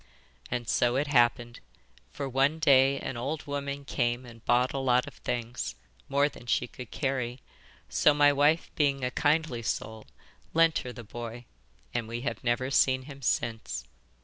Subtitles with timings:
[0.49, 1.59] And so it happened;
[2.09, 5.75] for one day an old woman came and bought a lot of things
[6.09, 7.39] more than she could carry;
[7.87, 10.07] so my wife, being a kindly soul,
[10.55, 11.45] lent her the boy,
[11.93, 13.83] and we have never seen him since.